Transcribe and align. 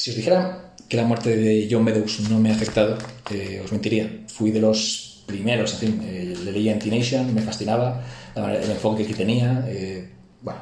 si 0.00 0.10
os 0.10 0.16
dijera 0.16 0.72
que 0.88 0.96
la 0.96 1.04
muerte 1.04 1.36
de 1.36 1.68
John 1.70 1.84
Meadows 1.84 2.20
no 2.30 2.38
me 2.38 2.50
ha 2.50 2.54
afectado, 2.54 2.96
eh, 3.30 3.60
os 3.62 3.70
mentiría. 3.70 4.24
Fui 4.28 4.50
de 4.50 4.58
los 4.58 5.22
primeros, 5.26 5.74
en 5.74 5.78
fin, 5.78 6.00
eh, 6.02 6.34
le 6.42 6.52
leía 6.52 6.72
en 6.72 6.78
T-Nation, 6.78 7.34
me 7.34 7.42
fascinaba 7.42 8.02
el 8.34 8.70
enfoque 8.70 9.06
que 9.06 9.12
tenía. 9.14 9.62
Eh, 9.68 10.08
bueno, 10.40 10.60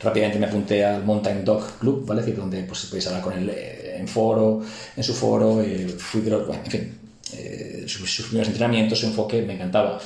rápidamente 0.00 0.38
me 0.38 0.46
apunté 0.46 0.84
al 0.84 1.04
Mountain 1.04 1.44
Dog 1.44 1.78
Club, 1.80 2.06
¿vale? 2.06 2.22
donde 2.32 2.62
pues, 2.62 2.86
podéis 2.86 3.08
hablar 3.08 3.22
con 3.22 3.32
él 3.32 3.50
en 3.50 4.06
foro, 4.06 4.62
en 4.96 5.02
su 5.02 5.14
foro, 5.14 5.60
fui 5.98 6.20
de 6.20 6.30
los, 6.30 6.46
bueno, 6.46 6.62
en 6.64 6.70
fin, 6.70 6.98
sus, 7.88 8.08
sus, 8.08 8.26
primeros 8.26 8.48
entrenamientos, 8.48 9.00
su 9.00 9.06
enfoque 9.06 9.42
me 9.42 9.54
encantaba 9.54 9.98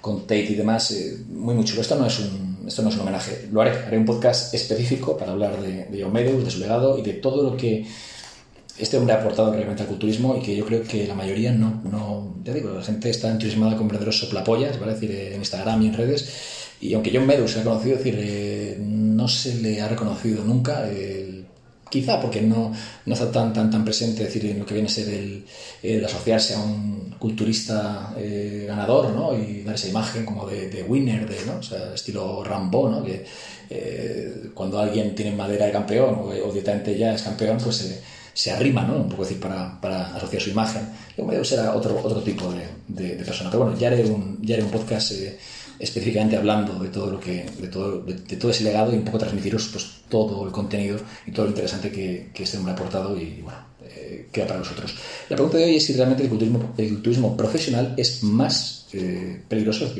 con 0.00 0.22
Tate 0.22 0.52
y 0.52 0.54
demás, 0.54 0.94
muy, 1.28 1.54
muy 1.54 1.64
chulo. 1.66 1.82
Esto 1.82 1.96
no, 1.96 2.06
es 2.06 2.18
un, 2.18 2.59
esto 2.70 2.82
no 2.82 2.88
es 2.88 2.94
un 2.94 3.02
homenaje, 3.02 3.48
lo 3.50 3.60
haré, 3.60 3.72
haré 3.72 3.98
un 3.98 4.04
podcast 4.04 4.54
específico 4.54 5.16
para 5.16 5.32
hablar 5.32 5.60
de, 5.60 5.86
de 5.86 6.02
John 6.02 6.12
Meadows, 6.12 6.44
de 6.44 6.50
su 6.50 6.60
legado 6.60 6.96
y 6.98 7.02
de 7.02 7.14
todo 7.14 7.42
lo 7.42 7.56
que 7.56 7.84
este 8.78 8.96
hombre 8.96 9.12
ha 9.12 9.18
aportado 9.18 9.52
realmente 9.52 9.82
al 9.82 9.88
culturismo 9.88 10.36
y 10.36 10.40
que 10.40 10.56
yo 10.56 10.64
creo 10.64 10.82
que 10.84 11.06
la 11.06 11.14
mayoría 11.14 11.52
no, 11.52 11.82
no 11.84 12.36
ya 12.44 12.54
digo, 12.54 12.70
la 12.70 12.82
gente 12.82 13.10
está 13.10 13.28
entusiasmada 13.28 13.76
con 13.76 13.88
verdaderos 13.88 14.18
soplapollas, 14.18 14.78
¿vale? 14.78 14.94
decir, 14.94 15.10
en 15.10 15.34
Instagram 15.40 15.82
y 15.82 15.86
en 15.88 15.94
redes, 15.94 16.28
y 16.80 16.94
aunque 16.94 17.10
John 17.12 17.26
Meadows 17.26 17.50
se 17.50 17.60
ha 17.60 17.64
conocido, 17.64 17.96
decir, 17.98 18.14
eh, 18.18 18.78
no 18.80 19.28
se 19.28 19.56
le 19.56 19.82
ha 19.82 19.88
reconocido 19.88 20.44
nunca, 20.44 20.88
quizá 21.90 22.20
porque 22.20 22.40
no, 22.40 22.72
no 23.06 23.14
está 23.14 23.30
tan, 23.30 23.52
tan, 23.52 23.70
tan 23.70 23.84
presente, 23.84 24.24
decir, 24.24 24.46
en 24.46 24.60
lo 24.60 24.66
que 24.66 24.74
viene 24.74 24.88
a 24.88 24.92
ser 24.92 25.08
el, 25.08 26.04
asociarse 26.04 26.54
a 26.54 26.60
un 26.60 27.16
culturista 27.18 28.14
eh, 28.16 28.64
ganador, 28.66 29.10
¿no? 29.10 29.36
Y 29.36 29.62
dar 29.62 29.74
esa 29.74 29.88
imagen 29.88 30.24
como 30.24 30.46
de, 30.46 30.84
winner, 30.88 31.28
de, 31.28 31.44
¿no? 31.44 31.62
Sea, 31.62 31.94
estilo 31.94 32.42
Rambo, 32.44 32.88
¿no? 32.88 33.04
Que 33.04 33.24
eh, 33.68 34.50
cuando 34.54 34.78
alguien 34.78 35.14
tiene 35.14 35.32
madera 35.32 35.66
de 35.66 35.72
campeón 35.72 36.14
o, 36.14 36.28
o 36.28 36.52
directamente 36.52 36.96
ya 36.96 37.14
es 37.14 37.22
campeón, 37.22 37.58
pues 37.62 38.00
se 38.32 38.50
arrima, 38.50 38.84
¿no? 38.84 38.96
Un 38.96 39.08
poco 39.08 39.24
decir, 39.24 39.40
para, 39.40 39.78
para 39.80 40.16
asociar 40.16 40.40
su 40.40 40.50
imagen. 40.50 40.82
Yo 41.16 41.24
me 41.24 41.44
será 41.44 41.74
otro, 41.74 42.00
otro 42.02 42.22
tipo 42.22 42.50
de, 42.52 42.66
de, 42.88 43.24
persona. 43.24 43.50
Pero 43.50 43.64
bueno, 43.64 43.78
ya 43.78 43.88
haré 43.88 44.04
un, 44.04 44.38
ya 44.40 44.54
haré 44.54 44.64
un 44.64 44.70
podcast 44.70 45.12
eh, 45.12 45.38
específicamente 45.80 46.36
hablando 46.36 46.78
de 46.78 46.90
todo 46.90 47.10
lo 47.10 47.18
que, 47.18 47.46
de 47.58 47.68
todo, 47.68 48.02
de, 48.02 48.36
todo 48.36 48.50
ese 48.50 48.64
legado 48.64 48.92
y 48.92 48.96
un 48.96 49.04
poco 49.04 49.18
transmitiros 49.18 49.68
pues, 49.72 50.02
todo 50.08 50.44
el 50.46 50.52
contenido 50.52 50.98
y 51.26 51.32
todo 51.32 51.46
lo 51.46 51.50
interesante 51.50 51.90
que, 51.90 52.30
que 52.34 52.42
este 52.42 52.58
hombre 52.58 52.72
ha 52.72 52.74
aportado 52.76 53.18
y 53.18 53.40
bueno, 53.40 53.58
eh, 53.82 54.28
queda 54.30 54.46
para 54.46 54.58
nosotros. 54.58 54.94
La 55.30 55.36
pregunta 55.36 55.56
de 55.56 55.64
hoy 55.64 55.76
es 55.76 55.86
si 55.86 55.94
realmente 55.94 56.22
el 56.22 56.28
culturismo, 56.28 56.74
el 56.76 56.88
culturismo 56.90 57.36
profesional 57.36 57.94
es 57.96 58.22
más 58.22 58.86
eh, 58.92 59.40
peligroso, 59.48 59.92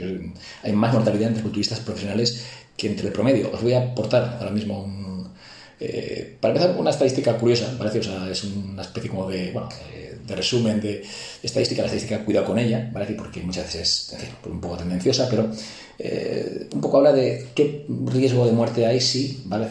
hay 0.62 0.72
más 0.72 0.92
mortalidad 0.92 1.28
entre 1.28 1.42
culturistas 1.42 1.81
profesionales 1.81 2.44
que 2.77 2.89
entre 2.89 3.06
el 3.06 3.12
promedio. 3.12 3.50
Os 3.53 3.62
voy 3.62 3.72
a 3.72 3.83
aportar 3.83 4.37
ahora 4.39 4.50
mismo 4.50 4.83
un 4.83 5.09
eh, 5.81 6.36
para 6.41 6.55
empezar, 6.55 6.78
una 6.78 6.91
estadística 6.91 7.36
curiosa, 7.39 7.75
parece, 7.78 8.00
o 8.00 8.03
sea, 8.03 8.31
es 8.31 8.45
una 8.45 8.83
especie 8.83 9.11
como 9.11 9.28
de, 9.31 9.50
bueno, 9.50 9.69
de 10.27 10.37
resumen 10.37 10.81
de 10.81 11.03
estadística, 11.42 11.81
la 11.83 11.87
estadística 11.87 12.25
cuidado 12.25 12.47
con 12.47 12.59
ella, 12.59 12.91
¿vale? 12.92 13.14
porque 13.17 13.41
muchas 13.41 13.64
veces 13.64 14.14
es 14.17 14.28
un 14.47 14.61
poco 14.61 14.77
tendenciosa, 14.77 15.27
pero 15.31 15.50
eh, 15.98 16.69
un 16.72 16.81
poco 16.81 16.98
habla 16.98 17.12
de 17.12 17.48
qué 17.55 17.87
riesgo 18.06 18.47
de 18.47 18.53
muerte 18.53 18.87
hay 18.87 19.00
si, 19.00 19.42
¿vale? 19.47 19.67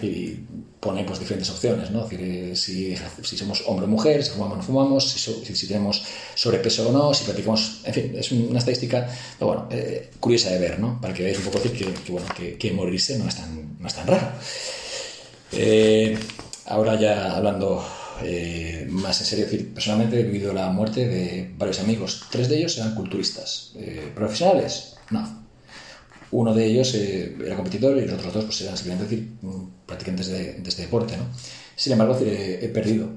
pone 0.79 1.03
pues, 1.03 1.19
diferentes 1.19 1.49
opciones, 1.49 1.91
¿no? 1.91 2.07
eh, 2.11 2.53
si, 2.55 2.95
si, 3.23 3.37
somos 3.37 3.63
hombre 3.67 3.85
o 3.85 3.89
mujer, 3.89 4.23
si 4.23 4.31
fumamos 4.31 4.53
o 4.53 4.57
no 4.57 4.63
fumamos, 4.63 5.11
si, 5.11 5.55
si, 5.55 5.67
tenemos 5.67 6.03
sobrepeso 6.35 6.89
o 6.89 6.91
no, 6.91 7.13
si 7.13 7.25
practicamos, 7.25 7.81
en 7.83 7.93
fin, 7.93 8.13
es 8.17 8.31
una 8.31 8.59
estadística, 8.59 9.07
curiosa 10.19 10.49
de 10.49 10.59
ver, 10.59 10.79
¿no? 10.79 10.99
Para 11.01 11.13
que 11.13 11.23
veáis 11.23 11.37
un 11.37 11.45
poco 11.45 11.61
que, 11.61 11.71
que 11.71 12.11
bueno, 12.11 12.27
que, 12.57 12.71
morirse 12.71 13.19
no 13.19 13.27
es 13.27 13.35
tan, 13.35 13.77
no 13.79 13.87
es 13.87 13.93
tan 13.93 14.07
raro. 14.07 14.27
Eh, 15.51 15.88
ahora 16.69 16.99
ya 16.99 17.35
hablando 17.35 17.83
eh, 18.21 18.87
más 18.89 19.19
en 19.19 19.25
serio, 19.25 19.45
decir, 19.45 19.73
personalmente 19.73 20.19
he 20.19 20.23
vivido 20.23 20.53
la 20.53 20.69
muerte 20.69 21.07
de 21.07 21.51
varios 21.57 21.79
amigos. 21.79 22.23
Tres 22.29 22.49
de 22.49 22.57
ellos 22.57 22.77
eran 22.77 22.95
culturistas. 22.95 23.71
Eh, 23.75 24.11
¿Profesionales? 24.13 24.95
No. 25.09 25.47
Uno 26.31 26.53
de 26.53 26.65
ellos 26.65 26.93
era 26.93 27.55
competidor 27.55 27.97
y 27.97 28.01
los 28.05 28.13
otros 28.19 28.33
dos 28.33 28.45
pues, 28.45 28.61
eran 28.61 28.77
simplemente 28.77 29.09
decir, 29.09 29.31
practicantes 29.85 30.27
de, 30.27 30.61
este 30.63 30.83
deporte. 30.83 31.17
¿no? 31.17 31.23
Sin 31.75 31.93
embargo, 31.93 32.19
he 32.21 32.69
perdido 32.71 33.09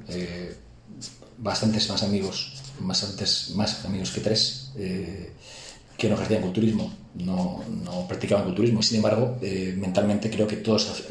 bastantes 1.37 1.91
más 1.91 2.03
amigos, 2.03 2.55
bastantes 2.79 3.51
más 3.55 3.85
amigos 3.85 4.13
que 4.13 4.23
tres, 4.23 4.73
que 4.75 6.09
no 6.09 6.15
ejercían 6.15 6.41
culturismo, 6.41 6.91
no 7.17 7.63
practicaban 8.09 8.47
culturismo. 8.47 8.83
Sin 8.83 8.97
embargo, 8.97 9.37
mentalmente 9.77 10.31
creo 10.31 10.47
que 10.47 10.57
todos 10.57 11.05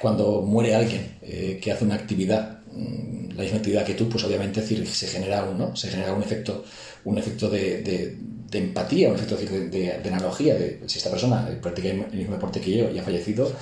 cuando 0.00 0.40
muere 0.40 0.74
alguien 0.74 1.18
eh, 1.22 1.58
que 1.62 1.70
hace 1.70 1.84
una 1.84 1.94
actividad, 1.94 2.60
mm, 2.72 3.32
la 3.36 3.42
misma 3.42 3.58
actividad 3.58 3.84
que 3.84 3.94
tú, 3.94 4.08
pues 4.08 4.24
obviamente 4.24 4.62
se 4.62 5.06
genera 5.06 5.44
un, 5.44 5.58
¿no? 5.58 5.76
se 5.76 5.88
genera 5.88 6.14
un 6.14 6.22
efecto, 6.22 6.64
un 7.04 7.18
efecto 7.18 7.50
de, 7.50 7.82
de, 7.82 8.58
empatía, 8.58 9.10
un 9.10 9.14
efecto 9.14 9.36
de, 9.36 10.00
analogía, 10.12 10.54
de 10.54 10.80
si 10.86 10.98
esta 10.98 11.10
persona 11.10 11.48
practica 11.62 11.90
el 11.90 12.12
mismo 12.12 12.34
deporte 12.34 12.60
que 12.60 12.76
yo 12.76 12.90
y 12.90 12.98
ha 12.98 13.02
fallecido, 13.02 13.52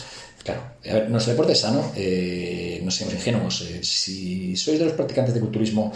claro, 0.43 0.63
nuestro 1.11 1.33
deporte 1.33 1.53
es 1.53 1.61
sano, 1.61 1.93
eh, 1.95 2.81
no 2.83 2.91
seamos 2.91 3.15
ingenuos, 3.15 3.63
eh, 3.63 3.83
si 3.83 4.57
sois 4.57 4.79
de 4.79 4.87
los 4.87 4.95
practicantes 4.95 5.35
de 5.35 5.41
culturismo, 5.41 5.93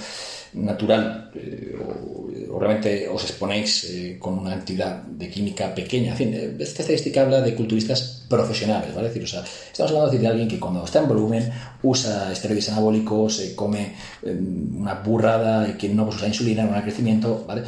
natural 0.54 1.30
eh, 1.34 3.08
os 3.10 3.22
exponéis 3.24 3.84
eh, 3.84 4.16
con 4.18 4.38
una 4.38 4.54
entidad 4.54 5.02
de 5.02 5.28
química 5.28 5.74
pequeña. 5.74 6.12
En 6.12 6.16
fin, 6.16 6.30
eh, 6.34 6.56
esta 6.60 6.82
estadística 6.82 7.22
habla 7.22 7.40
de 7.40 7.54
culturistas 7.54 8.22
profesionales, 8.28 8.94
¿vale? 8.94 9.08
decir, 9.08 9.24
o 9.24 9.26
sea, 9.26 9.44
estamos 9.70 9.92
hablando 9.92 10.16
de 10.16 10.26
alguien 10.26 10.48
que 10.48 10.58
cuando 10.58 10.84
está 10.84 11.00
en 11.00 11.08
volumen 11.08 11.50
usa 11.82 12.32
esteroides 12.32 12.70
anabólicos, 12.70 13.42
come 13.56 13.92
una 14.22 14.94
burrada, 14.94 15.76
que 15.76 15.88
no 15.90 16.04
usa 16.06 16.28
insulina, 16.28 16.64
no 16.64 16.74
hay 16.74 16.82
crecimiento, 16.82 17.44
¿vale? 17.46 17.62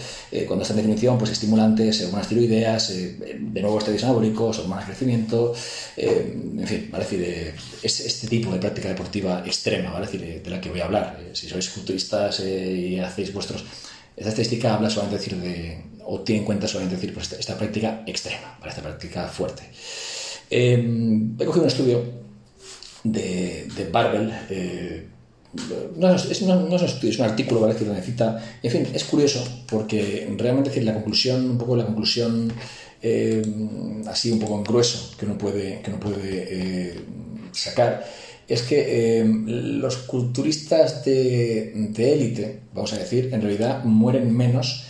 cuando 0.47 0.63
está 0.63 0.73
en 0.73 0.79
definición, 0.79 1.19
pues 1.19 1.33
estimulantes, 1.33 2.03
hormonas 2.05 2.29
tiroideas, 2.29 2.95
de 2.97 3.61
nuevo 3.61 3.77
esteroides 3.77 4.05
anabólicos, 4.05 4.61
hormonas 4.61 4.87
de 4.87 4.95
crecimiento, 4.95 5.53
en 5.97 6.67
fin, 6.67 6.89
¿vale? 6.91 7.05
decir, 7.05 7.55
es 7.83 8.01
este 8.01 8.29
tipo 8.29 8.51
de 8.51 8.59
práctica 8.59 8.89
deportiva 8.89 9.43
extrema, 9.45 9.91
¿vale? 9.91 10.07
decir, 10.07 10.43
de 10.43 10.51
la 10.51 10.61
que 10.63 10.71
voy 10.71 10.81
a 10.81 10.87
hablar. 10.87 11.19
si 11.35 11.49
sois 11.49 11.69
culturistas 11.69 12.41
y 12.75 12.99
hacéis 13.01 13.33
vuestros... 13.33 13.65
Esta 14.17 14.29
estadística 14.29 14.75
habla 14.75 14.89
solamente 14.91 15.19
decir 15.19 15.37
de, 15.37 15.83
o 16.07 16.21
tiene 16.21 16.41
en 16.41 16.47
cuenta 16.47 16.69
solamente 16.69 16.97
decir 16.97 17.13
pues, 17.13 17.33
esta, 17.33 17.59
práctica 17.59 18.05
extrema, 18.07 18.57
para 18.59 18.71
esta 18.71 18.83
práctica 18.83 19.27
fuerte. 19.27 19.65
Em, 20.51 21.35
he 21.41 21.45
cogido 21.45 21.63
un 21.63 21.69
estudio 21.69 22.05
de, 23.03 23.67
de 23.77 23.89
Barbel, 23.91 24.33
eh, 24.51 25.07
no, 25.97 26.15
es, 26.15 26.43
un 26.43 26.73
estudio, 26.73 27.11
es 27.11 27.19
un 27.19 27.25
artículo, 27.25 27.61
¿vale? 27.61 27.77
Que 27.77 27.85
necesita. 27.85 28.43
En 28.63 28.71
fin, 28.71 28.89
es 28.93 29.05
curioso 29.05 29.45
porque 29.69 30.29
realmente 30.37 30.71
decir, 30.71 30.85
la 30.85 30.95
conclusión, 30.95 31.51
un 31.51 31.59
poco 31.59 31.77
la 31.77 31.87
conclusión 31.87 32.53
em, 33.01 34.07
así 34.09 34.33
un 34.33 34.41
poco 34.41 34.57
en 34.57 34.65
grueso 34.65 35.17
que 35.17 35.27
uno 35.27 35.39
puede, 35.39 35.81
que 35.81 35.91
uno 35.91 36.01
puede 36.01 36.19
eh, 36.23 37.01
sacar 37.53 38.05
es 38.49 38.63
que 38.63 39.19
em, 39.19 39.47
los 39.81 39.97
culturistas 39.99 41.05
de, 41.05 41.73
élite, 41.97 42.61
vamos 42.75 42.93
a 42.93 42.99
decir, 42.99 43.31
en 43.33 43.41
realidad 43.41 43.85
mueren 43.85 44.37
menos 44.37 44.85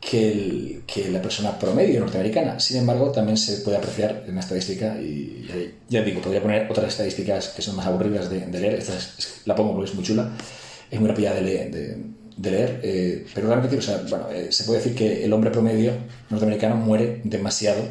que, 0.00 0.80
la 1.10 1.22
persona 1.22 1.58
promedio 1.58 2.00
norteamericana. 2.00 2.60
Sin 2.60 2.78
embargo, 2.78 3.10
también 3.10 3.36
se 3.36 3.58
puede 3.58 3.76
apreciar 3.76 4.24
en 4.26 4.34
la 4.34 4.40
estadística, 4.40 4.96
y 5.00 5.46
ya, 5.88 6.02
digo, 6.02 6.20
podría 6.20 6.42
poner 6.42 6.70
otras 6.70 6.88
estadísticas 6.88 7.48
que 7.48 7.62
son 7.62 7.76
más 7.76 7.86
aburridas 7.86 8.30
de, 8.30 8.46
leer, 8.46 8.74
esta 8.74 8.94
la 9.44 9.54
pongo 9.54 9.74
porque 9.74 9.90
es 9.90 9.94
muy 9.94 10.04
chula, 10.04 10.30
es 10.90 11.00
muy 11.00 11.08
rápida 11.08 11.34
de, 11.34 11.42
leer, 11.42 12.80
eh, 12.82 13.26
pero 13.34 13.48
realmente 13.48 13.76
o 13.76 13.82
sea, 13.82 14.02
eh, 14.32 14.48
se 14.50 14.64
puede 14.64 14.78
decir 14.78 14.94
que 14.94 15.24
el 15.24 15.32
hombre 15.32 15.50
promedio 15.50 15.92
norteamericano 16.30 16.76
muere 16.76 17.20
demasiado 17.24 17.82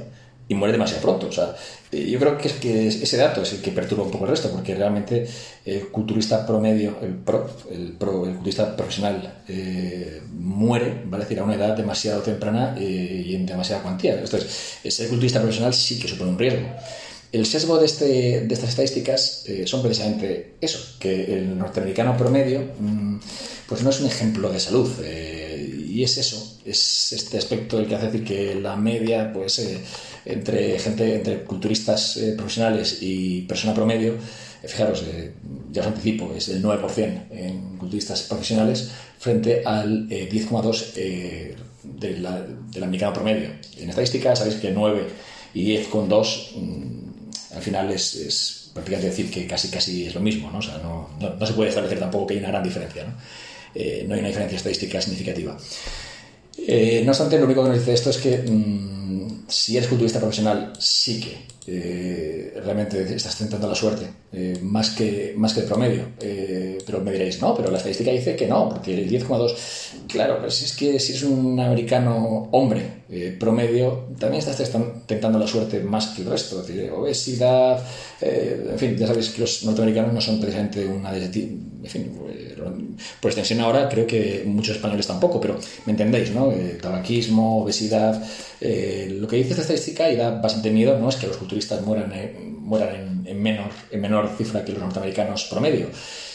y 0.50 0.56
muere 0.56 0.74
demasiado 0.74 1.02
pronto. 1.02 1.28
O 1.28 1.32
sea, 1.32 1.56
eh, 1.92 2.10
yo 2.10 2.20
creo 2.20 2.38
que, 2.38 2.48
es 2.48 2.54
que 2.56 2.88
ese 2.88 3.18
dato 3.18 3.44
es 3.44 3.54
el 3.54 3.62
que 3.62 3.72
perturba 3.72 4.04
un 4.04 4.12
poco 4.12 4.26
el 4.26 4.32
resto, 4.32 4.50
porque 4.52 4.74
realmente 4.74 5.26
el 5.64 5.88
culturista 5.90 6.46
promedio, 6.46 6.98
el 7.04 7.14
pro, 7.14 7.48
el, 7.72 7.94
pro, 7.94 8.26
el 8.26 8.34
culturista 8.34 8.76
profesional, 8.76 9.42
eh, 9.48 10.22
muere, 10.34 11.04
vale 11.06 11.24
decir, 11.24 11.40
a 11.40 11.44
una 11.44 11.54
edad 11.54 11.78
demasiado 11.78 12.22
temprana 12.22 12.76
eh, 12.80 13.24
y 13.28 13.36
en 13.36 13.46
demasiada 13.46 13.84
cuantía. 13.84 14.16
Entonces, 14.16 14.50
ser 14.92 15.08
culturista 15.08 15.40
profesional 15.40 15.74
sí 15.74 16.00
que 16.00 16.08
supone 16.08 16.32
un 16.32 16.40
riesgo. 16.40 16.68
El 17.32 17.46
sesgo 17.46 17.78
de, 17.78 17.86
este, 17.86 18.42
de 18.42 18.54
estas 18.54 18.70
estadísticas 18.70 19.46
son 19.66 19.84
precisamente 19.84 20.56
eso, 20.62 20.80
que 21.00 21.36
el 21.36 21.60
norteamericano 21.60 22.18
promedio 22.18 22.72
mm, 22.80 23.20
pues 23.68 23.84
no 23.84 23.92
es 23.92 24.00
un 24.00 24.08
ejemplo 24.08 24.52
de 24.52 24.60
salud. 24.60 24.90
y 25.06 26.04
es 26.04 26.18
eso, 26.18 26.58
es 26.66 27.14
este 27.14 27.38
aspecto 27.38 27.78
el 27.78 27.88
que 27.88 27.94
hace 27.94 28.08
decir 28.08 28.24
que 28.24 28.56
la 28.56 28.76
media, 28.76 29.32
pues 29.32 29.60
entre 30.34 30.80
gente, 30.80 31.16
entre 31.16 31.44
culturistas 31.44 32.18
eh, 32.18 32.34
profesionales 32.38 33.00
y 33.02 33.42
persona 33.42 33.74
promedio, 33.74 34.14
eh, 34.14 34.68
fijaros, 34.68 35.04
eh, 35.08 35.32
ya 35.72 35.82
os 35.82 35.88
anticipo, 35.88 36.34
es 36.36 36.50
el 36.50 36.62
9% 36.64 37.32
en 37.32 37.78
culturistas 37.78 38.24
profesionales 38.24 38.90
frente 39.20 39.64
al 39.66 40.08
10,2% 40.08 41.56
del 41.84 42.84
americano 42.84 43.14
promedio. 43.14 43.50
En 43.78 43.90
estadística 43.90 44.36
sabéis 44.36 44.56
que 44.56 44.72
9 44.72 45.08
y 45.54 45.76
10,2 45.76 46.56
mm, 46.56 47.56
al 47.56 47.62
final 47.62 47.92
es, 47.92 48.70
prácticamente 48.74 49.10
decir 49.10 49.32
que 49.32 49.48
casi, 49.48 49.70
casi 49.70 50.06
es 50.06 50.16
lo 50.16 50.22
mismo, 50.22 50.52
¿no? 50.52 50.60
O 50.60 50.62
sea, 50.62 50.78
no, 50.78 51.10
no, 51.20 51.46
se 51.46 51.54
puede 51.54 51.70
establecer 51.70 52.00
tampoco 52.00 52.28
que 52.28 52.34
hay 52.36 52.40
una 52.40 52.50
gran 52.50 52.64
diferencia, 52.64 53.04
¿no? 53.04 53.14
Eh, 53.74 54.06
no 54.08 54.14
hay 54.14 54.20
una 54.20 54.30
diferencia 54.30 54.58
estadística 54.58 55.02
significativa. 55.02 55.58
Eh, 56.58 57.02
no 57.04 57.12
obstante, 57.12 57.38
lo 57.38 57.46
único 57.46 57.64
que 57.64 57.70
nos 57.70 57.80
dice 57.80 57.94
esto 57.94 58.10
es 58.10 58.18
que 58.18 58.38
mm, 58.38 59.29
si 59.50 59.78
eres 59.78 59.90
culturista 59.90 60.20
profesional, 60.20 60.74
sí 60.80 61.20
que 61.20 61.59
eh, 61.72 62.54
realmente 62.64 63.16
estás 63.16 63.38
tentando 63.38 63.68
la 63.68 63.76
suerte, 63.76 64.08
eh, 64.32 64.58
más, 64.64 64.90
que, 64.90 65.34
más 65.38 65.54
que 65.54 65.60
el 65.60 65.66
promedio. 65.68 66.04
Eh, 66.20 66.80
pero 66.84 67.00
me 67.02 67.12
diréis, 67.12 67.40
no, 67.42 67.54
pero 67.56 67.70
la 67.70 67.78
estadística 67.78 68.10
dice 68.12 68.36
que 68.36 68.48
no, 68.48 68.70
porque 68.70 68.96
el 68.96 69.10
10,2, 69.10 69.56
claro, 70.08 70.38
pero 70.40 70.50
si 70.50 70.66
es 70.66 70.76
que 70.76 71.00
si 71.00 71.12
eres 71.12 71.24
un 71.24 71.60
americano 71.60 72.50
hombre 72.52 73.00
promedio, 73.40 74.08
también 74.20 74.40
estás 74.40 74.72
tentando 75.08 75.40
la 75.40 75.48
suerte 75.48 75.80
más 75.80 76.08
que 76.08 76.22
el 76.22 76.30
resto. 76.30 76.62
Es 76.62 76.68
decir, 76.68 76.92
obesidad, 76.92 77.84
en 78.22 78.78
fin, 78.78 78.96
ya 78.98 79.08
sabéis 79.08 79.30
que 79.30 79.42
los 79.42 79.64
norteamericanos 79.64 80.14
no 80.14 80.22
son 80.22 80.40
precisamente 80.40 80.86
una 80.86 81.12
de 81.12 81.26
en 81.26 81.90
fin, 81.90 82.12
por 83.22 83.32
extensión 83.32 83.62
ahora 83.62 83.88
creo 83.90 84.06
que 84.06 84.44
muchos 84.46 84.76
españoles 84.76 85.08
tampoco, 85.08 85.40
pero 85.40 85.58
me 85.86 85.92
entendéis, 85.92 86.32
¿no? 86.32 86.54
tabaquismo, 86.82 87.64
obesidad, 87.64 88.22
lo 88.62 89.28
que 89.28 89.38
dice 89.38 89.52
esta 89.52 89.62
estadística 89.62 90.12
y 90.12 90.16
da 90.16 90.32
bastante 90.32 90.70
miedo, 90.70 90.98
¿no? 91.00 91.10
Es 91.10 91.16
que 91.16 91.28
los 91.28 91.38
culturistas 91.38 91.59
mueran, 91.84 92.14
mueran 92.60 93.24
en, 93.26 93.42
menor, 93.42 93.72
en 93.92 94.02
menor 94.02 94.30
cifra 94.38 94.64
que 94.64 94.72
los 94.72 94.82
norteamericanos 94.82 95.46
promedio, 95.46 95.88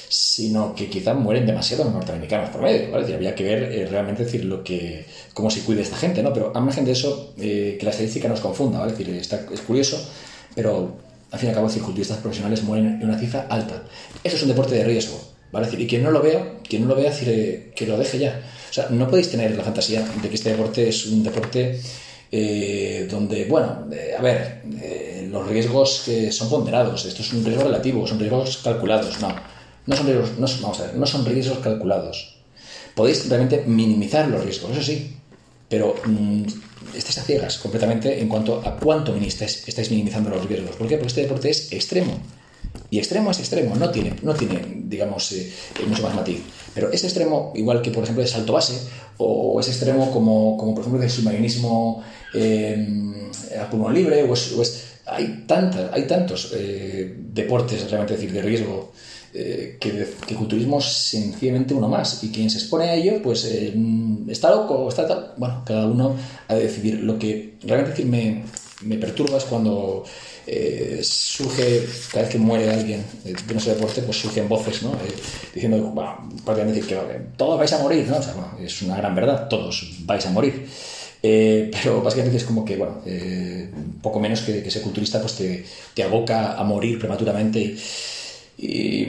sino 0.09 0.75
que 0.75 0.89
quizá 0.89 1.15
mueren 1.15 1.47
demasiado 1.47 1.85
los 1.85 1.93
norteamericanos 1.93 2.51
promedio. 2.51 2.91
¿vale? 2.91 3.15
habría 3.15 3.35
que 3.35 3.45
ver 3.45 3.63
eh, 3.65 3.87
realmente 3.87 4.25
decir, 4.25 4.45
lo 4.45 4.63
que, 4.63 5.07
cómo 5.33 5.51
se 5.51 5.61
cuide 5.61 5.83
esta 5.83 5.97
gente, 5.97 6.23
¿no? 6.23 6.33
pero 6.33 6.53
a 6.55 6.61
margen 6.61 6.85
de 6.85 6.93
eso, 6.93 7.35
eh, 7.39 7.77
que 7.79 7.85
la 7.85 7.91
estadística 7.91 8.29
nos 8.29 8.41
confunda. 8.41 8.79
¿vale? 8.79 8.93
Es, 8.93 8.99
decir, 8.99 9.15
está, 9.15 9.47
es 9.53 9.61
curioso, 9.61 10.01
pero 10.55 10.97
al 11.31 11.39
fin 11.39 11.49
y 11.49 11.51
al 11.51 11.55
cabo, 11.57 11.67
decir, 11.67 11.83
culturistas 11.83 12.19
profesionales 12.19 12.63
mueren 12.63 13.01
en 13.01 13.09
una 13.09 13.19
cifra 13.19 13.47
alta. 13.51 13.83
Eso 14.23 14.37
es 14.37 14.43
un 14.43 14.49
deporte 14.49 14.75
de 14.75 14.85
riesgo. 14.85 15.21
¿vale? 15.51 15.67
decir, 15.67 15.81
y 15.81 15.87
quien 15.87 16.03
no 16.03 16.11
lo 16.11 16.23
vea, 16.23 16.59
quien 16.69 16.83
no 16.83 16.89
lo 16.89 16.97
vea, 16.97 17.11
decir, 17.11 17.29
eh, 17.29 17.73
que 17.75 17.87
lo 17.87 17.99
deje 17.99 18.19
ya. 18.19 18.41
O 18.71 18.73
sea, 18.73 18.89
no 18.91 19.09
podéis 19.09 19.31
tener 19.31 19.57
la 19.57 19.63
fantasía 19.63 20.03
de 20.23 20.29
que 20.29 20.35
este 20.35 20.51
deporte 20.51 20.89
es 20.89 21.07
un 21.07 21.23
deporte 21.23 21.81
donde, 23.11 23.47
bueno, 23.49 23.87
a 24.19 24.23
ver, 24.23 24.63
los 25.31 25.49
riesgos 25.49 26.03
que 26.05 26.33
son 26.33 26.49
ponderados. 26.49 27.05
Esto 27.05 27.23
es 27.23 27.33
un 27.33 27.45
riesgo 27.45 27.65
relativo, 27.65 28.07
son 28.07 28.19
riesgos 28.19 28.59
calculados. 28.59 29.21
No, 29.21 29.35
no 29.87 29.97
son 29.97 30.07
riesgos, 30.07 30.31
no, 30.39 30.47
vamos 30.63 30.81
a 30.81 30.87
ver, 30.87 30.95
no 30.97 31.07
son 31.07 31.25
riesgos 31.27 31.59
calculados. 31.59 32.37
Podéis 32.95 33.29
realmente 33.29 33.65
minimizar 33.67 34.29
los 34.29 34.45
riesgos, 34.45 34.71
eso 34.73 34.83
sí, 34.83 35.17
pero 35.69 35.97
mmm, 36.07 36.45
estáis 36.95 37.19
a 37.19 37.23
ciegas 37.23 37.59
completamente 37.59 38.21
en 38.21 38.29
cuanto 38.29 38.63
a 38.65 38.77
cuánto 38.77 39.15
estáis, 39.17 39.67
estáis 39.67 39.91
minimizando 39.91 40.31
los 40.31 40.47
riesgos. 40.47 40.77
¿Por 40.77 40.87
qué? 40.87 40.97
Porque 40.97 41.09
este 41.09 41.23
deporte 41.23 41.51
es 41.51 41.73
extremo. 41.73 42.19
Y 42.91 42.99
extremo 42.99 43.31
es 43.31 43.39
extremo, 43.41 43.75
no 43.75 43.91
tiene, 43.91 44.15
no 44.23 44.35
tiene 44.35 44.61
digamos, 44.85 45.33
eh, 45.33 45.53
eh, 45.81 45.87
mucho 45.87 46.03
más 46.03 46.15
matiz. 46.15 46.41
Pero 46.75 46.93
es 46.93 47.03
extremo, 47.05 47.53
igual 47.55 47.83
que, 47.83 47.91
por 47.91 48.05
ejemplo, 48.05 48.23
el 48.23 48.29
salto 48.29 48.53
base, 48.53 48.79
o 49.17 49.59
es 49.61 49.69
extremo 49.69 50.11
como, 50.11 50.57
como 50.57 50.75
por 50.75 50.83
ejemplo, 50.83 51.03
el 51.03 51.11
submarinismo 51.11 52.03
eh, 52.35 53.31
a 53.61 53.69
pulmón 53.71 53.95
libre, 53.95 54.23
o 54.23 54.33
es 54.35 54.95
hay, 55.07 55.45
tantas, 55.47 55.93
hay 55.93 56.07
tantos 56.07 56.53
eh, 56.55 57.15
deportes 57.19 57.91
realmente 57.91 58.15
decir, 58.15 58.33
de 58.33 58.43
riesgo 58.43 58.93
eh, 59.35 59.77
que, 59.81 60.07
que, 60.27 60.35
culturismo 60.35 60.79
es 60.79 60.85
sencillamente 60.85 61.75
uno 61.75 61.89
más. 61.89 62.23
Y 62.25 62.31
quien 62.31 62.49
se 62.49 62.59
expone 62.59 62.85
a 62.85 62.95
ello, 62.95 63.21
pues 63.23 63.45
eh, 63.45 63.75
está 64.29 64.51
loco, 64.51 64.89
está 64.89 65.07
tal. 65.07 65.33
Bueno, 65.37 65.63
cada 65.67 65.87
uno 65.87 66.17
ha 66.49 66.55
de 66.55 66.63
decidir. 66.63 67.01
Lo 67.01 67.19
que 67.19 67.55
realmente 67.63 67.91
decir, 67.91 68.07
me, 68.07 68.45
me 68.85 68.97
perturba 68.97 69.39
es 69.39 69.45
cuando 69.45 70.05
surge, 71.03 71.87
cada 72.11 72.25
vez 72.25 72.33
que 72.33 72.39
muere 72.39 72.71
alguien 72.71 73.03
de 73.25 73.55
no 73.55 73.61
sé 73.61 73.75
deporte, 73.75 74.03
pues 74.03 74.19
surgen 74.19 74.49
voces, 74.49 74.83
¿no? 74.83 74.93
diciendo, 75.55 75.79
bueno, 75.95 76.31
decir 76.67 76.87
que 76.87 76.97
todos 77.37 77.59
vais 77.59 77.73
a 77.73 77.79
morir, 77.79 78.07
¿no? 78.09 78.19
O 78.19 78.23
sea, 78.23 78.35
bueno, 78.35 78.59
es 78.61 78.83
una 78.83 78.97
gran 78.97 79.15
verdad, 79.15 79.49
todos 79.49 79.97
vais 80.01 80.27
a 80.27 80.31
morir. 80.31 80.67
Eh, 81.27 81.71
pero 81.83 82.03
básicamente 82.03 82.37
es 82.37 82.45
como 82.45 82.65
que, 82.65 82.77
bueno, 82.77 83.01
eh, 83.07 83.71
poco 84.03 84.21
menos 84.21 84.43
que, 84.43 84.63
que, 84.63 84.71
ser 84.71 84.83
culturista 84.83 85.21
pues 85.21 85.35
te, 85.35 85.65
te, 85.95 86.03
aboca 86.03 86.53
a 86.53 86.65
morir 86.65 86.99
prematuramente. 86.99 87.77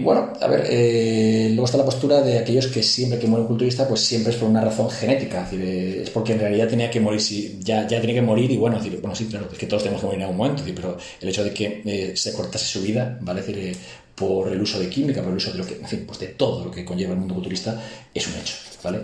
Bueno, 0.02 0.34
a 0.42 0.48
ver, 0.48 0.68
eh, 0.70 1.48
luego 1.50 1.66
está 1.66 1.78
la 1.78 1.86
postura 1.86 2.22
de 2.22 2.38
aquellos 2.38 2.68
que 2.68 2.84
siempre 2.84 3.20
que 3.20 3.28
muere 3.28 3.42
un 3.42 3.48
culturista, 3.48 3.88
pues 3.88 4.02
siempre 4.02 4.34
es 4.34 4.38
por 4.40 4.50
una 4.50 4.62
razón 4.62 4.90
genética, 4.90 5.44
es, 5.44 5.52
decir, 5.52 6.02
es 6.04 6.10
porque 6.10 6.34
en 6.34 6.40
realidad 6.40 6.68
tenía 6.68 6.90
que 6.90 7.00
morir, 7.00 7.22
si, 7.22 7.60
ya, 7.62 7.88
ya 7.88 8.00
tenía 8.00 8.16
que 8.16 8.22
morir 8.22 8.50
y 8.52 8.58
bueno, 8.58 8.78
decir, 8.78 9.00
bueno, 9.02 9.16
sí, 9.16 9.26
claro, 9.26 9.48
es 9.52 9.58
que 9.58 9.66
todos 9.66 9.84
tenemos 9.84 10.02
que 10.02 10.08
morir 10.08 10.20
en 10.20 10.24
algún 10.24 10.38
momento, 10.38 10.64
pero 10.76 10.98
el 11.22 11.30
hecho 11.30 11.44
de 11.44 11.54
que 11.54 12.14
se 12.16 12.34
cortase 12.34 12.66
su 12.66 12.82
vida, 12.82 13.18
¿vale? 13.22 13.42
decir, 13.42 13.76
por 14.16 14.48
el 14.48 14.62
uso 14.62 14.80
de 14.80 14.90
química, 14.90 15.22
por 15.22 15.32
el 15.32 15.38
uso 15.38 15.52
de 15.52 15.58
lo 15.58 15.66
que, 15.66 15.76
en 15.76 15.88
fin, 15.88 16.04
pues 16.08 16.20
de 16.20 16.28
todo 16.28 16.66
lo 16.66 16.72
que 16.72 16.86
conlleva 16.86 17.14
el 17.14 17.20
mundo 17.20 17.34
culturista, 17.36 17.82
es 18.14 18.28
un 18.28 18.34
hecho, 18.36 18.56
¿vale? 18.84 19.00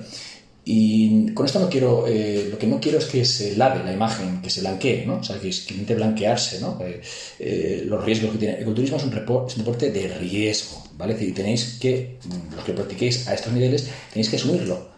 Y 0.64 1.34
con 1.34 1.48
esto 1.48 1.60
no 1.60 1.70
quiero, 1.70 2.06
eh, 2.08 2.48
lo 2.52 2.60
que 2.60 2.68
no 2.68 2.80
quiero 2.80 3.00
es 3.00 3.06
que 3.06 3.26
se 3.26 3.56
lave 3.58 3.84
la 3.84 3.94
imagen, 3.94 4.42
que 4.44 4.50
se 4.52 4.62
blanquee, 4.62 5.06
¿no? 5.08 5.18
O 5.18 5.24
sea, 5.24 5.40
que, 5.40 5.50
que 5.50 5.74
intente 5.74 5.96
blanquearse, 5.96 6.62
¿no? 6.62 6.80
Eh, 6.86 7.02
eh, 7.40 7.84
los 7.88 8.04
riesgos 8.06 8.32
que 8.34 8.38
tiene. 8.38 8.60
El 8.60 8.66
culturismo 8.66 8.98
es 8.98 9.04
un, 9.04 9.14
es 9.14 9.58
un, 9.58 9.64
deporte 9.64 9.92
de 9.92 10.08
riesgo, 10.20 10.84
¿vale? 10.98 11.18
Y 11.20 11.32
tenéis 11.32 11.80
que, 11.82 12.20
mm, 12.24 12.56
los 12.56 12.64
que 12.64 12.74
practiquéis 12.74 13.28
a 13.28 13.34
estos 13.34 13.52
niveles, 13.54 13.90
tenéis 14.14 14.30
que 14.30 14.36
asumirlo. 14.36 14.92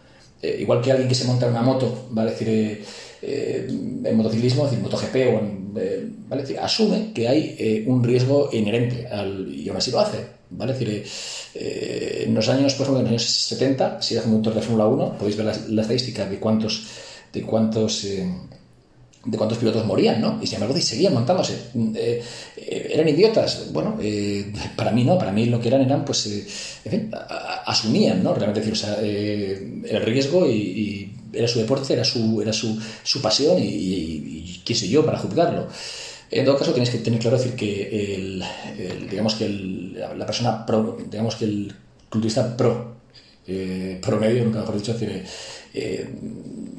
igual 0.44 0.82
que 0.82 0.92
alguien 0.92 1.08
que 1.08 1.16
se 1.16 1.24
monta 1.24 1.46
en 1.46 1.54
una 1.54 1.62
moto, 1.62 2.08
¿vale? 2.12 2.32
decir, 2.32 2.84
en 3.22 4.18
motociclismo, 4.18 4.66
decir, 4.66 4.80
MotoGP 4.80 5.16
o 5.16 5.40
en, 5.40 6.28
¿vale? 6.28 6.42
decir, 6.42 6.60
asume 6.60 7.14
que 7.14 7.30
hay 7.30 7.86
un 7.88 8.04
riesgo 8.04 8.50
inherente 8.52 9.08
al, 9.08 9.48
y 9.48 9.70
aún 9.70 9.78
así 9.78 9.92
lo 9.92 10.02
hace, 10.02 10.18
¿vale? 10.58 10.74
decir, 10.74 11.06
eh, 11.56 12.24
en 12.26 12.34
los 12.34 12.50
años, 12.50 12.74
por 12.74 12.84
ejemplo, 12.84 13.00
en 13.00 13.14
los 13.14 13.22
años 13.22 13.24
70, 13.24 14.02
si 14.02 14.14
eras 14.14 14.26
conductor 14.26 14.54
de 14.54 14.62
Fórmula 14.62 14.88
1, 14.88 15.18
podéis 15.18 15.38
ver 15.38 15.46
la, 15.70 15.82
estadística 15.82 16.26
de 16.26 16.40
cuántos, 16.40 16.86
de 17.32 17.42
cuántos, 17.42 18.04
eh, 18.06 18.28
de 19.26 19.38
cuántos 19.38 19.58
pilotos 19.58 19.86
morían, 19.86 20.20
¿no? 20.22 20.40
Y 20.42 20.48
sin 20.48 20.56
embargo, 20.56 20.80
seguían 20.80 21.14
montándose. 21.14 21.58
Eh, 21.96 22.22
¿Eran 22.92 23.08
idiotas? 23.08 23.72
Bueno, 23.72 23.98
para 24.76 24.92
mí 24.92 25.04
no, 25.04 25.18
para 25.18 25.32
mí 25.32 25.46
lo 25.46 25.60
que 25.60 25.70
eran 25.70 25.82
eran, 25.82 26.04
pues, 26.04 26.26
en 26.86 26.92
fin, 26.92 27.12
asumían, 27.66 28.24
¿no? 28.24 28.34
Realmente 28.34 28.62
decir, 28.62 29.86
el 29.90 30.02
riesgo 30.02 30.48
y, 30.50 31.12
era 31.34 31.48
su 31.48 31.60
deporte, 31.60 31.94
era 31.94 32.04
su, 32.04 32.42
era 32.42 32.54
su, 32.54 32.80
su 33.04 33.22
pasión 33.22 33.58
y, 33.58 33.66
y, 33.66 34.62
qué 34.64 34.76
sé 34.76 34.88
yo 34.88 35.04
para 35.06 35.18
juzgarlo. 35.18 35.68
En 36.36 36.46
todo 36.46 36.58
caso, 36.58 36.74
tenéis 36.74 36.90
que 36.90 36.98
tener 36.98 37.20
claro 37.20 37.38
decir 37.38 37.56
que 37.56 38.16
el, 38.16 38.44
digamos 39.10 39.36
que 39.36 39.48
la 39.48 40.26
persona 40.26 40.66
pro, 40.66 40.98
digamos 41.10 41.36
que 41.36 41.46
el 41.46 41.76
culturista 42.10 42.58
pro, 42.58 42.94
eh, 43.46 44.00
promedio, 44.02 44.44
nunca 44.44 44.60
mejor 44.60 44.78
dicho, 44.78 44.94
decir, 44.94 45.24
eh, 45.74 46.10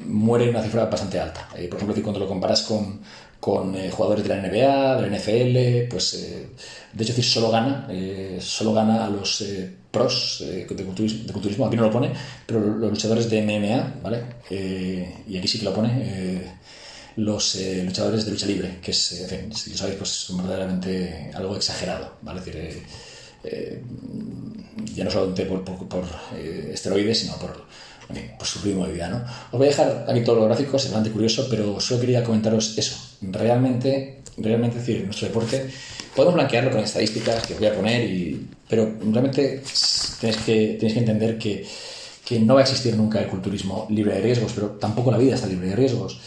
muere 0.05 0.45
en 0.45 0.49
una 0.51 0.63
cifra 0.63 0.85
bastante 0.85 1.19
alta. 1.19 1.49
Eh, 1.55 1.67
por 1.67 1.77
ejemplo, 1.77 2.03
cuando 2.03 2.19
lo 2.19 2.27
comparas 2.27 2.63
con, 2.63 2.99
con 3.39 3.73
jugadores 3.91 4.23
de 4.23 4.29
la 4.29 4.41
NBA, 4.41 5.01
de 5.01 5.01
la 5.01 5.17
NFL, 5.17 5.89
pues 5.89 6.13
de 6.93 7.03
hecho 7.03 7.13
decir, 7.13 7.23
solo 7.23 7.51
gana, 7.51 7.87
solo 8.39 8.73
gana 8.73 9.05
a 9.05 9.09
los 9.09 9.43
pros 9.91 10.43
de 10.45 10.65
culturismo, 10.65 11.25
de, 11.25 11.33
culturismo, 11.33 11.65
aquí 11.67 11.75
no 11.77 11.83
lo 11.83 11.91
pone, 11.91 12.11
pero 12.45 12.59
los 12.59 12.89
luchadores 12.89 13.29
de 13.29 13.41
MMA, 13.41 14.01
¿vale? 14.01 14.23
y 14.49 15.37
aquí 15.37 15.47
sí 15.47 15.59
que 15.59 15.65
lo 15.65 15.73
pone 15.73 16.55
los 17.17 17.55
eh, 17.55 17.83
luchadores 17.83 18.25
de 18.25 18.31
lucha 18.31 18.45
libre, 18.45 18.79
que 18.81 18.91
es, 18.91 19.21
en 19.21 19.29
fin, 19.29 19.55
si 19.55 19.71
lo 19.71 19.77
sabéis, 19.77 19.97
pues 19.97 20.09
son 20.09 20.37
verdaderamente 20.37 21.31
algo 21.33 21.55
exagerado, 21.55 22.17
¿vale? 22.21 22.39
Es 22.39 22.45
decir, 22.45 22.61
eh, 22.61 22.83
eh, 23.43 23.81
ya 24.93 25.03
no 25.05 25.11
solamente 25.11 25.45
por, 25.45 25.63
por, 25.63 26.03
esteroides, 26.71 27.19
sino 27.19 27.37
por, 27.37 27.65
por 28.37 28.47
su 28.47 28.59
ritmo 28.59 28.85
de 28.85 28.93
vida, 28.93 29.07
¿no? 29.07 29.23
Os 29.51 29.57
voy 29.57 29.67
a 29.67 29.69
dejar 29.69 30.05
aquí 30.09 30.23
todos 30.23 30.39
los 30.39 30.47
gráficos, 30.47 30.83
es 30.83 30.89
bastante 30.89 31.11
curioso, 31.11 31.47
pero 31.49 31.79
solo 31.79 32.01
quería 32.01 32.23
comentaros 32.23 32.77
eso. 32.77 32.97
Realmente, 33.21 34.21
realmente, 34.37 34.79
decir, 34.79 35.05
nuestro 35.05 35.29
deporte, 35.29 35.69
podemos 36.13 36.35
blanquearlo 36.35 36.71
con 36.71 36.81
estadísticas 36.81 37.47
que 37.47 37.53
os 37.53 37.59
voy 37.59 37.69
a 37.69 37.75
poner, 37.75 38.09
y, 38.09 38.45
pero 38.67 38.93
realmente 38.99 39.63
tenéis 40.19 40.37
que, 40.37 40.77
tenéis 40.79 40.93
que 40.93 40.99
entender 40.99 41.37
que, 41.37 41.65
que 42.25 42.39
no 42.41 42.55
va 42.55 42.59
a 42.59 42.63
existir 42.63 42.93
nunca 42.97 43.21
el 43.21 43.27
culturismo 43.27 43.87
libre 43.89 44.15
de 44.15 44.21
riesgos, 44.21 44.51
pero 44.53 44.71
tampoco 44.71 45.11
la 45.11 45.17
vida 45.17 45.35
está 45.35 45.47
libre 45.47 45.69
de 45.69 45.75
riesgos 45.77 46.19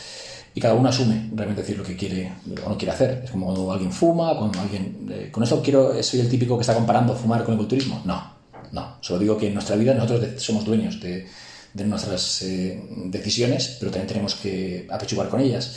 y 0.59 0.61
cada 0.61 0.75
uno 0.75 0.89
asume 0.89 1.31
realmente 1.37 1.63
decir 1.63 1.79
lo 1.79 1.85
que 1.85 1.95
quiere 1.95 2.33
o 2.67 2.69
no 2.69 2.77
quiere 2.77 2.91
hacer. 2.91 3.23
Es 3.25 3.31
como 3.31 3.47
cuando 3.47 3.71
alguien 3.71 3.93
fuma, 3.93 4.37
cuando 4.37 4.59
alguien... 4.59 5.07
Eh, 5.09 5.29
con 5.31 5.45
esto 5.45 5.63
quiero, 5.63 6.03
soy 6.03 6.19
el 6.19 6.29
típico 6.29 6.59
que 6.59 6.63
está 6.63 6.75
comparando 6.75 7.15
fumar 7.15 7.45
con 7.45 7.53
el 7.55 7.59
culturismo. 7.59 8.03
No, 8.05 8.35
no. 8.73 8.97
Solo 9.01 9.21
digo 9.21 9.39
que 9.39 9.47
en 9.47 9.55
nuestra 9.55 9.77
vida 9.77 9.95
nosotros 9.95 10.43
somos 10.43 10.65
dueños 10.65 11.01
de, 11.01 11.29
de 11.73 11.85
nuestras 11.85 12.43
eh, 12.43 12.83
decisiones, 13.05 13.77
pero 13.79 13.93
también 13.93 14.09
tenemos 14.09 14.35
que 14.35 14.85
apechugar 14.91 15.29
con 15.29 15.41
ellas. 15.41 15.77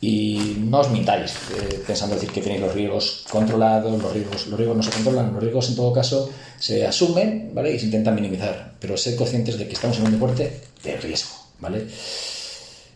Y 0.00 0.56
no 0.68 0.80
os 0.80 0.90
mintáis 0.90 1.30
eh, 1.54 1.80
pensando 1.86 2.16
decir 2.16 2.32
que 2.32 2.42
tenéis 2.42 2.60
los 2.60 2.74
riesgos 2.74 3.24
controlados, 3.30 4.02
los 4.02 4.12
riesgos, 4.12 4.48
los 4.48 4.58
riesgos 4.58 4.78
no 4.78 4.82
se 4.82 4.90
controlan, 4.90 5.32
los 5.32 5.40
riesgos 5.40 5.68
en 5.68 5.76
todo 5.76 5.92
caso 5.92 6.28
se 6.58 6.84
asumen 6.84 7.52
¿vale? 7.54 7.72
y 7.72 7.78
se 7.78 7.84
intentan 7.84 8.16
minimizar, 8.16 8.74
pero 8.80 8.96
ser 8.96 9.14
conscientes 9.14 9.56
de 9.56 9.68
que 9.68 9.74
estamos 9.74 9.96
en 9.98 10.06
un 10.06 10.10
deporte 10.10 10.60
de 10.82 10.96
riesgo. 10.96 11.36
¿vale? 11.60 11.86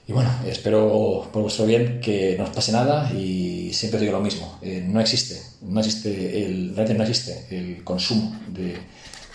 Y 0.07 0.13
bueno, 0.13 0.31
espero 0.47 1.29
por 1.33 1.43
vuestro 1.43 1.65
bien 1.65 2.01
que 2.01 2.35
no 2.37 2.45
os 2.45 2.51
pase 2.51 2.73
nada 2.73 3.13
y 3.13 3.73
siempre 3.73 4.01
digo 4.01 4.13
lo 4.13 4.21
mismo. 4.21 4.59
Eh, 4.61 4.85
no 4.87 5.01
existe, 5.01 5.41
no 5.63 5.81
existe 5.81 6.45
el, 6.45 6.75
realmente 6.75 6.95
no 6.95 7.05
existe 7.05 7.47
el 7.51 7.85
consumo 7.85 8.37
de, 8.49 8.77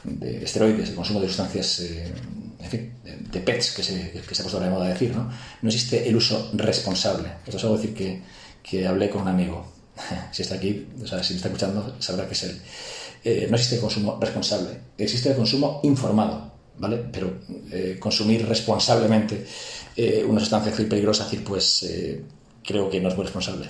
de 0.04 0.44
esteroides, 0.44 0.90
el 0.90 0.96
consumo 0.96 1.22
de 1.22 1.28
sustancias, 1.28 1.80
eh, 1.80 2.14
en 2.60 2.70
fin, 2.70 2.92
de 3.32 3.40
PETs, 3.40 3.72
que 3.72 3.84
se, 3.84 4.12
que 4.12 4.36
se 4.36 4.42
ha 4.42 4.44
puesto 4.44 4.60
de 4.60 4.70
moda 4.70 4.90
decir, 4.90 5.16
¿no? 5.16 5.30
No 5.62 5.70
existe 5.70 6.08
el 6.08 6.16
uso 6.16 6.52
responsable. 6.54 7.30
Esto 7.46 7.58
es 7.58 7.64
algo 7.64 7.78
decir 7.78 7.94
que, 7.94 8.22
que 8.62 8.86
hablé 8.86 9.10
con 9.10 9.22
un 9.22 9.30
amigo. 9.30 9.66
si 10.32 10.42
está 10.42 10.56
aquí, 10.56 10.88
o 11.02 11.08
sea, 11.08 11.24
si 11.24 11.34
me 11.34 11.38
está 11.38 11.48
escuchando, 11.48 11.96
sabrá 12.00 12.28
que 12.28 12.34
es 12.34 12.44
él. 12.44 12.62
Eh, 13.24 13.48
no 13.50 13.56
existe 13.56 13.76
el 13.76 13.82
consumo 13.82 14.18
responsable, 14.22 14.70
existe 14.98 15.30
el 15.30 15.36
consumo 15.36 15.82
informado, 15.84 16.52
¿vale? 16.80 17.04
Pero 17.12 17.32
eh, 17.72 17.98
consumir 18.00 18.48
responsablemente 18.48 19.46
eh, 19.96 20.24
una 20.28 20.40
sustancia 20.40 20.72
peligrosa, 20.74 21.24
decir, 21.26 21.44
pues 21.44 21.86
creo 22.64 22.90
que 22.90 23.00
no 23.00 23.10
es 23.10 23.16
muy 23.16 23.26
responsable. 23.26 23.70